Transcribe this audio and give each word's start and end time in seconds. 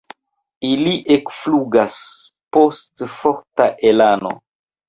Ili 0.69 0.93
ekflugas 1.15 1.99
post 2.57 3.07
forta 3.19 3.71
elano. 3.93 4.35